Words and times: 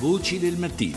Voci 0.00 0.38
del 0.38 0.56
mattino. 0.56 0.96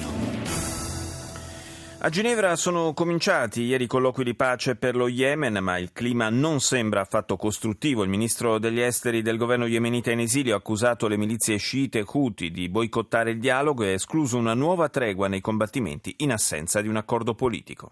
A 1.97 2.09
Ginevra 2.09 2.55
sono 2.55 2.93
cominciati 2.93 3.63
ieri 3.63 3.83
i 3.83 3.87
colloqui 3.87 4.23
di 4.23 4.33
pace 4.33 4.77
per 4.77 4.95
lo 4.95 5.09
Yemen, 5.09 5.57
ma 5.61 5.77
il 5.77 5.91
clima 5.91 6.29
non 6.29 6.61
sembra 6.61 7.01
affatto 7.01 7.35
costruttivo. 7.35 8.03
Il 8.03 8.09
ministro 8.09 8.59
degli 8.59 8.79
esteri 8.79 9.21
del 9.21 9.35
governo 9.35 9.65
yemenita 9.65 10.11
in 10.11 10.21
esilio 10.21 10.53
ha 10.53 10.59
accusato 10.59 11.09
le 11.09 11.17
milizie 11.17 11.57
sciite 11.57 12.05
Houthi 12.07 12.49
di 12.49 12.69
boicottare 12.69 13.31
il 13.31 13.39
dialogo 13.39 13.83
e 13.83 13.89
ha 13.89 13.91
escluso 13.91 14.37
una 14.37 14.53
nuova 14.53 14.87
tregua 14.87 15.27
nei 15.27 15.41
combattimenti 15.41 16.15
in 16.19 16.31
assenza 16.31 16.79
di 16.79 16.87
un 16.87 16.95
accordo 16.95 17.33
politico. 17.33 17.91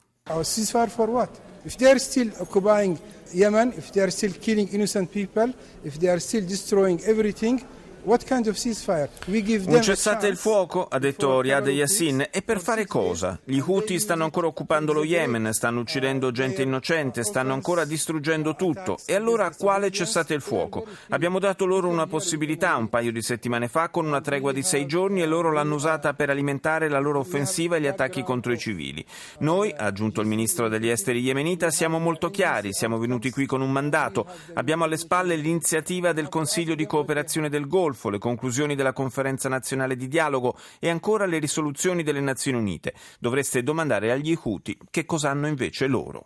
If 1.63 1.75
they 1.75 1.89
are 1.89 1.99
still 1.99 2.31
occupying 2.37 2.97
Yemen, 3.33 3.73
if 3.75 3.89
they 3.89 4.01
are 4.01 4.11
still 4.11 4.31
killing 4.39 4.69
innocent 4.71 5.09
people, 5.11 5.53
if 5.83 5.97
they 5.97 6.07
are 6.07 6.21
still 6.21 6.45
destroying 6.45 7.01
everything, 7.03 7.61
un 8.03 9.81
cessate 9.81 10.27
il 10.27 10.35
fuoco, 10.35 10.87
ha 10.87 10.97
detto 10.97 11.39
Riyad 11.39 11.67
Yassin, 11.67 12.27
e 12.31 12.41
per 12.41 12.59
fare 12.59 12.87
cosa? 12.87 13.39
Gli 13.43 13.59
Houthi 13.59 13.99
stanno 13.99 14.23
ancora 14.23 14.47
occupando 14.47 14.91
lo 14.91 15.03
Yemen, 15.03 15.53
stanno 15.53 15.81
uccidendo 15.81 16.31
gente 16.31 16.63
innocente, 16.63 17.23
stanno 17.23 17.53
ancora 17.53 17.85
distruggendo 17.85 18.55
tutto. 18.55 18.97
E 19.05 19.13
allora 19.13 19.51
quale 19.55 19.91
cessate 19.91 20.33
il 20.33 20.41
fuoco? 20.41 20.85
Abbiamo 21.09 21.37
dato 21.37 21.65
loro 21.65 21.89
una 21.89 22.07
possibilità 22.07 22.75
un 22.75 22.89
paio 22.89 23.11
di 23.11 23.21
settimane 23.21 23.67
fa 23.67 23.89
con 23.89 24.05
una 24.05 24.21
tregua 24.21 24.51
di 24.51 24.63
sei 24.63 24.87
giorni 24.87 25.21
e 25.21 25.27
loro 25.27 25.51
l'hanno 25.51 25.75
usata 25.75 26.13
per 26.13 26.29
alimentare 26.31 26.89
la 26.89 26.99
loro 26.99 27.19
offensiva 27.19 27.75
e 27.75 27.81
gli 27.81 27.87
attacchi 27.87 28.23
contro 28.23 28.51
i 28.51 28.57
civili. 28.57 29.05
Noi, 29.39 29.71
ha 29.77 29.85
aggiunto 29.85 30.21
il 30.21 30.27
ministro 30.27 30.69
degli 30.69 30.89
esteri 30.89 31.19
yemenita, 31.19 31.69
siamo 31.69 31.99
molto 31.99 32.31
chiari, 32.31 32.73
siamo 32.73 32.97
venuti 32.97 33.29
qui 33.29 33.45
con 33.45 33.61
un 33.61 33.71
mandato, 33.71 34.25
abbiamo 34.53 34.85
alle 34.85 34.97
spalle 34.97 35.35
l'iniziativa 35.35 36.13
del 36.13 36.29
Consiglio 36.29 36.73
di 36.73 36.87
cooperazione 36.87 37.49
del 37.49 37.67
Golfo, 37.67 37.89
Golfo, 37.91 38.09
le 38.09 38.19
conclusioni 38.19 38.75
della 38.75 38.93
conferenza 38.93 39.49
nazionale 39.49 39.95
di 39.95 40.07
dialogo 40.07 40.57
e 40.79 40.89
ancora 40.89 41.25
le 41.25 41.39
risoluzioni 41.39 42.03
delle 42.03 42.21
Nazioni 42.21 42.57
Unite. 42.57 42.93
Dovreste 43.19 43.63
domandare 43.63 44.11
agli 44.11 44.37
Houthi 44.41 44.77
che 44.89 45.05
cosa 45.05 45.29
hanno 45.29 45.47
invece 45.47 45.87
loro. 45.87 46.23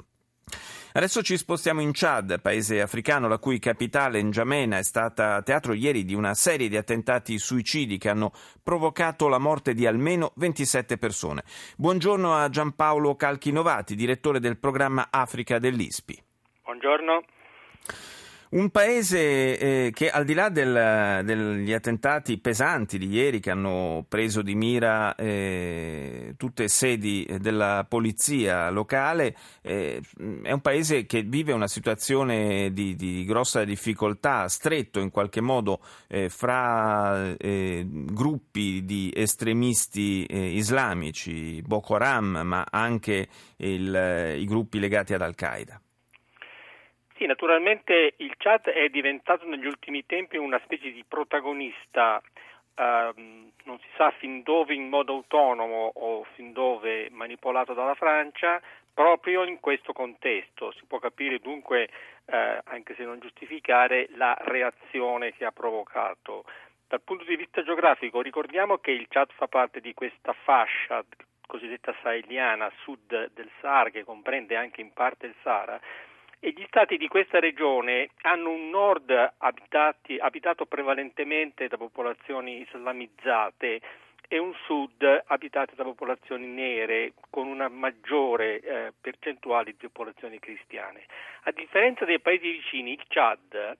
Adesso 0.93 1.23
ci 1.23 1.36
spostiamo 1.36 1.81
in 1.81 1.91
Chad, 1.91 2.39
paese 2.39 2.80
africano 2.80 3.27
la 3.27 3.38
cui 3.38 3.59
capitale 3.59 4.21
N'Djamena 4.21 4.77
è 4.77 4.83
stata 4.83 5.41
teatro 5.41 5.73
ieri 5.73 6.05
di 6.05 6.13
una 6.13 6.33
serie 6.33 6.69
di 6.69 6.77
attentati 6.77 7.38
suicidi 7.38 7.97
che 7.97 8.08
hanno 8.08 8.31
provocato 8.63 9.27
la 9.27 9.39
morte 9.39 9.73
di 9.73 9.86
almeno 9.86 10.31
27 10.36 10.97
persone. 10.97 11.43
Buongiorno 11.75 12.33
a 12.33 12.47
Giampaolo 12.47 13.16
Calchinovati, 13.16 13.95
direttore 13.95 14.39
del 14.39 14.58
programma 14.58 15.08
Africa 15.09 15.59
dell'ISPI. 15.59 16.23
Buongiorno. 16.63 17.23
Un 18.56 18.70
paese 18.70 19.58
eh, 19.58 19.92
che 19.94 20.09
al 20.09 20.23
di 20.23 20.34
là 20.34 20.48
del, 20.48 21.25
degli 21.25 21.73
attentati 21.73 22.38
pesanti 22.38 22.98
di 22.98 23.09
ieri 23.09 23.42
che 23.42 23.52
hanno 23.52 24.06
preso 24.08 24.42
di 24.42 24.56
mira 24.56 25.14
eh, 25.16 26.36
tutte 26.38 26.70
sedi 26.70 27.28
della 27.42 27.86
polizia 27.86 28.70
locale, 28.70 29.36
eh, 29.61 30.00
è 30.42 30.53
un 30.53 30.61
paese 30.61 31.06
che 31.06 31.23
vive 31.23 31.52
una 31.52 31.67
situazione 31.67 32.72
di, 32.72 32.95
di 32.95 33.26
grossa 33.26 33.66
difficoltà, 33.66 34.48
stretto 34.48 35.02
in 35.02 35.09
qualche 35.09 35.42
modo 35.42 35.81
eh, 36.08 36.30
fra 36.30 37.36
eh, 37.36 37.86
gruppi 37.86 38.86
di 38.86 39.11
estremisti 39.14 40.23
eh, 40.28 40.56
islamici, 40.56 41.61
Boko 41.61 41.95
Haram, 41.95 42.39
ma 42.45 42.66
anche 42.70 43.28
il, 43.58 44.38
i 44.38 44.45
gruppi 44.45 44.80
legati 44.80 45.14
ad 45.14 45.23
Al-Qaeda. 45.23 45.81
Sì, 47.17 47.25
naturalmente 47.27 48.16
il 48.17 48.35
Chad 48.35 48.67
è 48.67 48.89
diventato 48.89 49.47
negli 49.47 49.66
ultimi 49.66 50.05
tempi 50.05 50.35
una 50.35 50.59
specie 50.66 50.91
di 50.91 51.05
protagonista, 51.08 52.21
ehm, 52.75 53.52
non 53.63 53.80
si 53.80 53.88
sa 53.95 54.11
fin 54.11 54.44
dove 54.44 54.73
in 54.73 54.89
modo 54.89 55.13
autonomo 55.13 55.93
o 55.95 56.25
fin 56.33 56.52
dove 56.52 57.08
manipolato 57.11 57.73
dalla 57.73 57.95
Francia, 57.95 58.61
proprio 58.93 59.45
in 59.45 59.61
questo 59.61 59.93
contesto. 59.93 60.71
Si 60.73 60.83
può 60.86 60.99
capire 60.99 61.39
dunque, 61.39 61.88
eh, 62.26 62.59
anche 62.65 62.95
se 62.95 63.05
non 63.05 63.20
giustificare, 63.20 64.09
la 64.15 64.36
reazione 64.42 65.32
che 65.32 65.45
ha 65.45 65.52
provocato. 65.53 66.43
Dal 66.86 67.02
punto 67.02 67.23
di 67.23 67.37
vista 67.37 67.64
geografico 67.64 68.20
ricordiamo 68.21 68.80
che 68.80 68.92
il 68.92 69.08
Chad 69.08 69.32
fa 69.32 69.47
parte 69.47 69.80
di 69.80 69.93
questa 69.93 70.33
fascia 70.33 71.02
cosiddetta 71.47 71.95
saheliana 72.02 72.70
sud 72.83 73.32
del 73.33 73.49
Sahara 73.61 73.89
che 73.89 74.03
comprende 74.03 74.58
anche 74.58 74.82
in 74.82 74.92
parte 74.92 75.27
il 75.27 75.36
Sahara 75.43 75.80
e 76.39 76.51
gli 76.51 76.63
stati 76.67 76.97
di 76.97 77.07
questa 77.07 77.39
regione 77.39 78.09
hanno 78.21 78.51
un 78.51 78.69
nord 78.69 79.33
abitati, 79.37 80.17
abitato 80.17 80.65
prevalentemente 80.65 81.67
da 81.67 81.77
popolazioni 81.77 82.61
islamizzate 82.61 83.81
e 84.27 84.37
un 84.37 84.53
sud 84.65 85.23
abitato 85.27 85.75
da 85.75 85.83
popolazioni 85.83 86.47
nere 86.47 87.13
con 87.29 87.47
una 87.47 87.67
maggiore 87.67 88.59
eh, 88.59 88.93
percentuale 88.99 89.71
di 89.71 89.87
popolazioni 89.87 90.39
cristiane. 90.39 91.05
A 91.43 91.51
differenza 91.51 92.05
dei 92.05 92.19
paesi 92.19 92.49
vicini, 92.52 92.93
il 92.93 93.03
Chad 93.07 93.77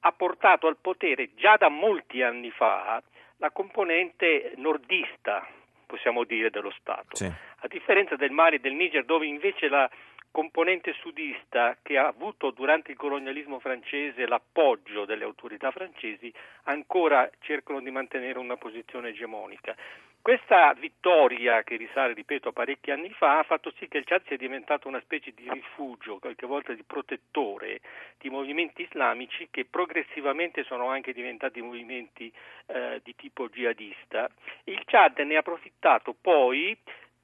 ha 0.00 0.12
portato 0.12 0.66
al 0.66 0.76
potere 0.80 1.34
già 1.34 1.56
da 1.56 1.68
molti 1.68 2.22
anni 2.22 2.50
fa 2.50 3.02
la 3.38 3.50
componente 3.50 4.52
nordista, 4.56 5.46
possiamo 5.86 6.24
dire, 6.24 6.50
dello 6.50 6.72
Stato. 6.78 7.16
Sì. 7.16 7.24
A 7.24 7.66
differenza 7.66 8.16
del 8.16 8.30
Mali 8.30 8.56
e 8.56 8.60
del 8.60 8.74
Niger, 8.74 9.04
dove 9.04 9.26
invece 9.26 9.68
la 9.68 9.88
componente 10.30 10.92
sudista 10.94 11.76
che 11.82 11.98
ha 11.98 12.06
avuto 12.06 12.50
durante 12.50 12.92
il 12.92 12.96
colonialismo 12.96 13.58
francese 13.58 14.26
l'appoggio 14.26 15.04
delle 15.04 15.24
autorità 15.24 15.70
francesi 15.70 16.32
ancora 16.64 17.28
cercano 17.40 17.80
di 17.80 17.90
mantenere 17.90 18.38
una 18.38 18.56
posizione 18.56 19.08
egemonica. 19.08 19.74
Questa 20.20 20.74
vittoria, 20.74 21.62
che 21.62 21.76
risale, 21.76 22.12
ripeto, 22.12 22.50
a 22.50 22.52
parecchi 22.52 22.90
anni 22.90 23.10
fa, 23.10 23.38
ha 23.38 23.44
fatto 23.44 23.72
sì 23.78 23.88
che 23.88 23.96
il 23.96 24.04
Chad 24.04 24.26
sia 24.26 24.36
diventato 24.36 24.86
una 24.86 25.00
specie 25.00 25.32
di 25.34 25.48
rifugio, 25.50 26.18
qualche 26.18 26.44
volta 26.44 26.74
di 26.74 26.82
protettore 26.82 27.80
di 28.18 28.28
movimenti 28.28 28.82
islamici 28.82 29.48
che 29.50 29.64
progressivamente 29.64 30.64
sono 30.64 30.88
anche 30.88 31.14
diventati 31.14 31.62
movimenti 31.62 32.30
eh, 32.66 33.00
di 33.02 33.14
tipo 33.16 33.48
jihadista. 33.48 34.28
Il 34.64 34.82
Chad 34.84 35.18
ne 35.20 35.36
ha 35.36 35.38
approfittato 35.38 36.14
poi 36.20 36.76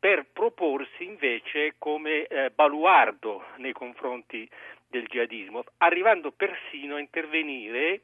per 0.04 0.26
proporsi 0.30 1.02
invece 1.02 1.76
come 1.78 2.26
eh, 2.26 2.50
baluardo 2.50 3.42
nei 3.56 3.72
confronti 3.72 4.46
del 4.86 5.06
jihadismo, 5.06 5.64
arrivando 5.78 6.30
persino 6.30 6.96
a 6.96 7.00
intervenire 7.00 8.02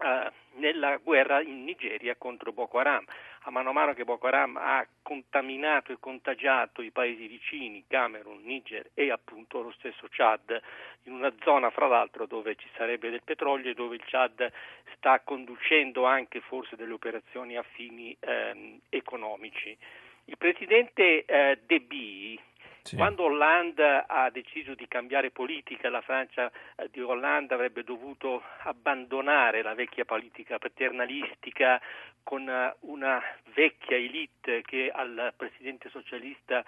eh, 0.00 0.30
nella 0.54 0.96
guerra 0.96 1.40
in 1.40 1.62
Nigeria 1.62 2.16
contro 2.16 2.52
Boko 2.52 2.80
Haram. 2.80 3.04
A 3.42 3.50
mano 3.52 3.70
a 3.70 3.72
mano 3.72 3.94
che 3.94 4.02
Boko 4.02 4.26
Haram 4.26 4.56
ha 4.56 4.84
contaminato 5.00 5.92
e 5.92 5.98
contagiato 6.00 6.82
i 6.82 6.90
paesi 6.90 7.28
vicini, 7.28 7.84
Camerun, 7.86 8.42
Niger 8.42 8.90
e 8.92 9.12
appunto 9.12 9.62
lo 9.62 9.70
stesso 9.78 10.08
Chad, 10.10 10.60
in 11.04 11.12
una 11.12 11.32
zona 11.44 11.70
fra 11.70 11.86
l'altro 11.86 12.26
dove 12.26 12.56
ci 12.56 12.68
sarebbe 12.74 13.10
del 13.10 13.22
petrolio 13.22 13.70
e 13.70 13.74
dove 13.74 13.94
il 13.94 14.04
Chad 14.04 14.50
sta 14.96 15.20
conducendo 15.20 16.04
anche 16.04 16.40
forse 16.40 16.74
delle 16.74 16.94
operazioni 16.94 17.56
a 17.56 17.62
fini 17.62 18.16
ehm, 18.18 18.80
economici. 18.88 19.78
Il 20.24 20.38
presidente 20.38 21.24
eh, 21.24 21.58
Deby, 21.66 22.38
sì. 22.82 22.96
quando 22.96 23.24
Hollande 23.24 24.04
ha 24.06 24.30
deciso 24.30 24.74
di 24.74 24.86
cambiare 24.86 25.30
politica, 25.30 25.90
la 25.90 26.00
Francia 26.00 26.50
eh, 26.76 26.88
di 26.90 27.00
Hollande 27.00 27.54
avrebbe 27.54 27.82
dovuto 27.82 28.42
abbandonare 28.62 29.62
la 29.62 29.74
vecchia 29.74 30.04
politica 30.04 30.58
paternalistica 30.58 31.80
con 32.22 32.46
uh, 32.46 32.90
una 32.90 33.20
vecchia 33.54 33.96
elite 33.96 34.62
che 34.62 34.90
al 34.94 35.32
presidente 35.36 35.90
socialista 35.90 36.64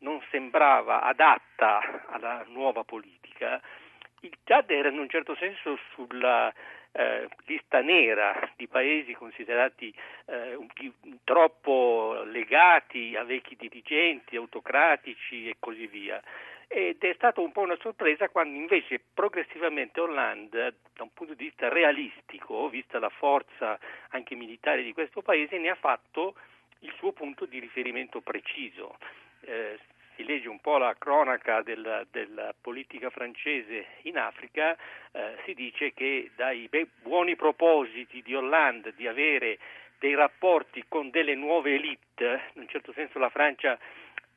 non 0.00 0.20
sembrava 0.30 1.02
adatta 1.02 2.04
alla 2.08 2.44
nuova 2.48 2.84
politica. 2.84 3.60
Il 4.20 4.36
Chad 4.44 4.70
era 4.70 4.88
in 4.88 4.98
un 4.98 5.08
certo 5.08 5.34
senso 5.36 5.78
sulla 5.94 6.52
eh, 6.92 7.28
lista 7.46 7.80
nera 7.80 8.50
di 8.56 8.66
paesi 8.66 9.12
considerati 9.12 9.94
eh, 10.26 10.58
troppo 11.24 12.07
legati 12.30 13.16
a 13.16 13.24
vecchi 13.24 13.56
dirigenti, 13.56 14.36
autocratici 14.36 15.48
e 15.48 15.56
così 15.58 15.86
via. 15.86 16.22
Ed 16.70 16.98
è 17.02 17.14
stata 17.14 17.40
un 17.40 17.50
po' 17.50 17.62
una 17.62 17.78
sorpresa 17.80 18.28
quando 18.28 18.58
invece 18.58 19.00
progressivamente 19.14 20.00
Hollande, 20.00 20.74
da 20.94 21.02
un 21.02 21.12
punto 21.14 21.32
di 21.32 21.44
vista 21.44 21.68
realistico, 21.68 22.68
vista 22.68 22.98
la 22.98 23.08
forza 23.08 23.78
anche 24.10 24.34
militare 24.34 24.82
di 24.82 24.92
questo 24.92 25.22
paese, 25.22 25.58
ne 25.58 25.70
ha 25.70 25.74
fatto 25.74 26.34
il 26.80 26.92
suo 26.96 27.12
punto 27.12 27.46
di 27.46 27.58
riferimento 27.58 28.20
preciso. 28.20 28.98
Eh, 29.40 29.78
si 30.18 30.24
legge 30.24 30.48
un 30.48 30.60
po' 30.60 30.78
la 30.78 30.94
cronaca 30.98 31.62
della, 31.62 32.04
della 32.10 32.52
politica 32.60 33.08
francese 33.08 33.86
in 34.02 34.18
Africa, 34.18 34.76
eh, 35.12 35.36
si 35.44 35.54
dice 35.54 35.94
che 35.94 36.32
dai 36.34 36.68
buoni 37.00 37.36
propositi 37.36 38.20
di 38.20 38.34
Hollande 38.34 38.92
di 38.94 39.06
avere 39.06 39.58
dei 39.98 40.14
rapporti 40.14 40.84
con 40.88 41.10
delle 41.10 41.34
nuove 41.34 41.74
elite, 41.74 42.50
in 42.54 42.62
un 42.62 42.68
certo 42.68 42.92
senso 42.92 43.18
la 43.18 43.30
Francia 43.30 43.78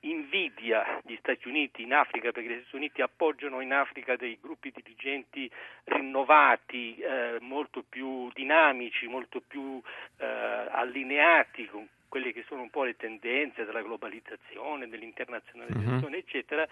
invidia 0.01 0.99
gli 1.03 1.15
Stati 1.17 1.47
Uniti 1.47 1.83
in 1.83 1.93
Africa 1.93 2.31
perché 2.31 2.49
gli 2.49 2.59
Stati 2.61 2.75
Uniti 2.75 3.01
appoggiano 3.01 3.61
in 3.61 3.73
Africa 3.73 4.15
dei 4.15 4.37
gruppi 4.41 4.71
dirigenti 4.73 5.49
rinnovati, 5.85 6.97
eh, 6.97 7.37
molto 7.41 7.83
più 7.87 8.31
dinamici, 8.33 9.07
molto 9.07 9.41
più 9.45 9.81
eh, 10.17 10.25
allineati 10.25 11.67
con 11.67 11.87
quelle 12.07 12.33
che 12.33 12.43
sono 12.47 12.63
un 12.63 12.69
po' 12.69 12.83
le 12.83 12.97
tendenze 12.97 13.63
della 13.63 13.81
globalizzazione, 13.81 14.89
dell'internazionalizzazione, 14.89 16.15
uh-huh. 16.15 16.21
eccetera, 16.21 16.67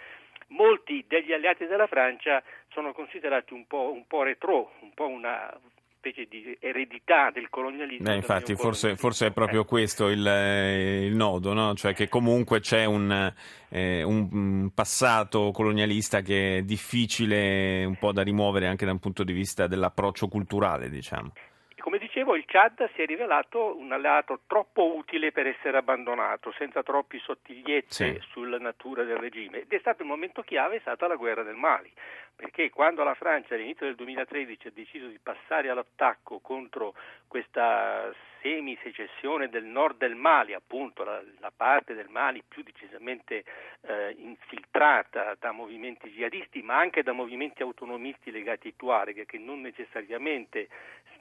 molti 0.48 1.06
degli 1.08 1.32
alleati 1.32 1.66
della 1.66 1.88
Francia 1.88 2.44
sono 2.70 2.92
considerati 2.92 3.54
un 3.54 3.66
po', 3.66 3.92
un 3.94 4.06
po' 4.06 4.24
retro, 4.24 4.74
un 4.82 4.94
po' 4.94 5.08
una 5.08 5.50
specie 6.00 6.28
di 6.30 6.58
eredità 6.62 7.30
del 7.30 7.50
colonialismo. 7.50 8.10
Beh, 8.10 8.16
infatti, 8.16 8.56
forse, 8.56 8.96
forse, 8.96 9.28
è 9.28 9.32
proprio 9.32 9.66
questo 9.66 10.08
il, 10.08 10.26
eh, 10.26 11.06
il 11.06 11.16
nodo, 11.16 11.54
no? 11.54 11.76
cioè 11.76 11.94
che 11.94 12.08
comunque 12.08 12.62
c'è 12.62 12.86
un, 12.86 13.32
eh, 13.68 14.02
un, 14.04 14.72
passato 14.74 15.52
colonialista 15.52 16.22
che 16.22 16.60
è 16.60 16.62
difficile 16.62 17.84
un 17.84 17.98
po' 17.98 18.14
da 18.14 18.22
rimuovere 18.22 18.68
anche 18.68 18.86
da 18.86 18.92
un 18.92 19.00
punto 19.00 19.24
di 19.24 19.34
vista 19.34 19.68
dell'approccio 19.68 20.30
culturale, 20.30 20.90
diciamo. 20.90 21.34
Come 21.82 22.00
dicevo, 22.20 22.36
il 22.36 22.46
Chad 22.46 22.90
si 22.94 23.02
è 23.02 23.06
rivelato 23.06 23.78
un 23.78 23.92
alleato 23.92 24.42
troppo 24.46 24.96
utile 24.96 25.32
per 25.32 25.48
essere 25.48 25.78
abbandonato, 25.78 26.52
senza 26.58 26.84
troppi 26.84 27.20
sottigliezze 27.20 28.14
sì. 28.14 28.28
sulla 28.32 28.58
natura 28.58 29.04
del 29.04 29.18
regime. 29.18 29.62
Ed 29.62 29.72
è 29.72 29.80
stato 29.80 30.02
il 30.02 30.08
momento 30.08 30.42
chiave, 30.42 30.78
è 30.78 30.80
stata 30.80 31.08
la 31.08 31.16
guerra 31.16 31.44
del 31.44 31.56
Mali, 31.56 31.92
perché 32.36 32.70
quando 32.70 33.04
la 33.04 33.14
Francia 33.14 33.56
all'inizio 33.56 33.86
del 33.86 33.96
2013 33.96 34.68
ha 34.68 34.72
deciso 34.74 35.08
di 35.08 35.20
passare 35.22 35.70
all'attacco 35.70 36.40
contro 36.40 36.94
questa 37.28 38.12
semi-secessione 38.42 39.50
del 39.50 39.66
nord 39.66 39.98
del 39.98 40.16
Mali, 40.16 40.54
appunto 40.54 41.04
la, 41.04 41.22
la 41.40 41.52
parte 41.56 41.94
del 41.94 42.08
Mali 42.10 42.42
più 42.48 42.64
decisamente 42.64 43.44
eh, 43.82 44.16
infiltrata 44.18 45.36
da 45.40 45.52
movimenti 45.52 46.10
jihadisti, 46.10 46.62
ma 46.62 46.78
anche 46.78 47.04
da 47.04 47.12
movimenti 47.12 47.62
autonomisti 47.62 48.32
legati 48.32 48.68
ai 48.68 48.76
Tuareg, 48.76 49.26
che 49.26 49.38
non 49.38 49.62
necessariamente 49.62 50.70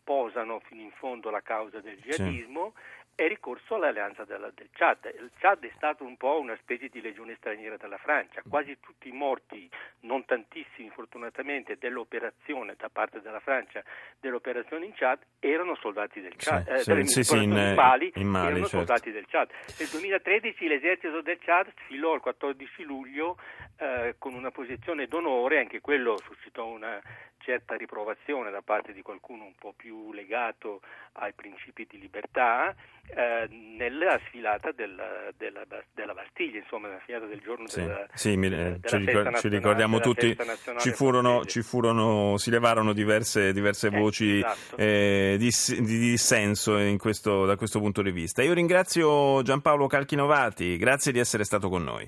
sposano 0.09 0.61
fino 0.61 0.81
in 0.81 0.88
fondo 0.91 1.31
la 1.31 1.43
causa 1.43 1.81
del 1.81 1.99
jihadismo, 1.99 2.73
sì 2.75 2.97
è 3.19 3.27
ricorso 3.27 3.75
all'alleanza 3.75 4.23
del, 4.23 4.53
del 4.55 4.69
Chad. 4.71 5.13
Il 5.13 5.33
Chad 5.41 5.65
è 5.65 5.73
stato 5.75 6.05
un 6.05 6.17
po' 6.17 6.39
una 6.39 6.57
specie 6.61 6.87
di 6.87 7.01
legione 7.01 7.35
straniera 7.35 7.77
della 7.77 7.97
Francia. 7.97 8.43
Quasi 8.49 8.79
tutti 8.79 9.09
i 9.09 9.13
morti, 9.13 9.69
non 10.03 10.25
tantissimi 10.25 10.89
fortunatamente, 10.91 11.77
dell'operazione 11.81 12.77
da 12.79 12.89
parte 12.89 13.21
della 13.21 13.41
Francia, 13.41 13.83
dell'operazione 14.21 14.85
in 14.85 14.93
Chad, 14.95 15.19
erano 15.41 15.75
soldati 15.75 16.21
del 16.21 16.35
Chad. 16.37 16.73
Sì, 16.77 16.93
eh, 16.93 17.05
sì, 17.07 17.25
sì, 17.25 17.43
in, 17.43 17.51
in, 17.51 17.75
Mali, 17.75 18.13
in 18.15 18.29
Mali 18.29 18.47
erano 18.51 18.69
certo. 18.69 18.77
soldati 18.77 19.11
del 19.11 19.27
Chad. 19.27 19.51
Nel 19.77 19.89
2013 19.89 20.69
l'esercito 20.69 21.21
del 21.21 21.39
Chad 21.41 21.73
sfilò 21.87 22.15
il 22.15 22.21
14 22.21 22.85
luglio 22.85 23.37
eh, 23.79 24.15
con 24.19 24.35
una 24.35 24.53
posizione 24.53 25.07
d'onore, 25.07 25.59
anche 25.59 25.81
quello 25.81 26.19
suscitò 26.19 26.67
una 26.67 27.03
certa 27.49 27.77
riprovazione 27.77 28.51
da 28.51 28.61
parte 28.61 28.93
di 28.93 29.01
qualcuno 29.01 29.45
un 29.45 29.55
po' 29.59 29.73
più 29.75 30.13
legato 30.13 30.83
ai 31.13 31.33
principi 31.33 31.87
di 31.89 31.99
libertà 31.99 32.75
eh, 33.07 33.49
nella 33.51 34.21
sfilata 34.27 34.71
della, 34.73 35.33
della, 35.35 35.63
della, 35.95 36.13
Bastiglia, 36.13 36.59
insomma, 36.59 36.89
nella 36.89 37.01
sfilata 37.01 37.25
del 37.25 37.41
giorno 37.41 37.67
sì, 37.67 37.81
della, 37.81 38.07
sì, 38.13 38.37
mi, 38.37 38.51
della 38.51 38.77
ci, 38.85 38.97
ricor- 38.99 39.39
ci, 39.39 39.49
ricordiamo 39.49 39.99
tutti, 40.01 40.37
ci 40.79 40.91
furono, 40.91 41.47
ci 41.47 41.63
furono, 41.63 42.37
si 42.37 42.51
levarono 42.51 42.93
diverse, 42.93 43.55
diverse 43.55 43.87
eh, 43.87 43.99
voci 43.99 44.37
esatto. 44.37 44.77
eh, 44.77 45.37
di, 45.39 45.51
di, 45.81 45.99
dissenso 45.99 46.77
questo, 46.99 47.47
da 47.47 47.57
questo 47.57 47.79
punto 47.79 48.03
di 48.03 48.11
vista. 48.11 48.43
Io 48.43 48.53
ringrazio 48.53 49.41
Giampaolo 49.41 49.87
Calchinovati, 49.87 50.77
grazie 50.77 51.11
di 51.11 51.19
essere 51.19 51.45
stato 51.45 51.71
con 51.71 51.83
noi. 51.83 52.07